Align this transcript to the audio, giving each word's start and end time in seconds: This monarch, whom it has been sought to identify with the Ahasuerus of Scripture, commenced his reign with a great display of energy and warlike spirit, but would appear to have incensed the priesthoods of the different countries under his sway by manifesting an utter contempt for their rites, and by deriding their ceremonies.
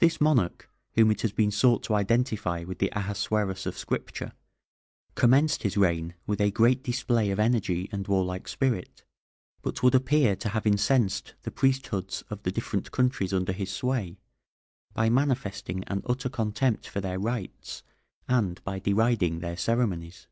This 0.00 0.20
monarch, 0.20 0.70
whom 0.96 1.10
it 1.10 1.22
has 1.22 1.32
been 1.32 1.50
sought 1.50 1.82
to 1.84 1.94
identify 1.94 2.62
with 2.64 2.78
the 2.78 2.90
Ahasuerus 2.94 3.64
of 3.64 3.78
Scripture, 3.78 4.34
commenced 5.14 5.62
his 5.62 5.78
reign 5.78 6.12
with 6.26 6.42
a 6.42 6.50
great 6.50 6.82
display 6.82 7.30
of 7.30 7.40
energy 7.40 7.88
and 7.90 8.06
warlike 8.06 8.48
spirit, 8.48 9.06
but 9.62 9.82
would 9.82 9.94
appear 9.94 10.36
to 10.36 10.50
have 10.50 10.66
incensed 10.66 11.36
the 11.44 11.50
priesthoods 11.50 12.20
of 12.28 12.42
the 12.42 12.52
different 12.52 12.92
countries 12.92 13.32
under 13.32 13.52
his 13.52 13.72
sway 13.72 14.18
by 14.92 15.08
manifesting 15.08 15.84
an 15.84 16.02
utter 16.04 16.28
contempt 16.28 16.86
for 16.86 17.00
their 17.00 17.18
rites, 17.18 17.82
and 18.28 18.62
by 18.62 18.78
deriding 18.78 19.38
their 19.38 19.56
ceremonies. 19.56 20.28